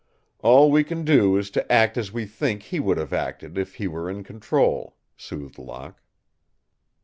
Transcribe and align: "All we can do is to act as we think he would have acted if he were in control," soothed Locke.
"All 0.39 0.71
we 0.71 0.83
can 0.83 1.05
do 1.05 1.37
is 1.37 1.51
to 1.51 1.71
act 1.71 1.95
as 1.95 2.11
we 2.11 2.25
think 2.25 2.63
he 2.63 2.79
would 2.79 2.97
have 2.97 3.13
acted 3.13 3.55
if 3.55 3.75
he 3.75 3.87
were 3.87 4.09
in 4.09 4.23
control," 4.23 4.95
soothed 5.15 5.59
Locke. 5.59 6.01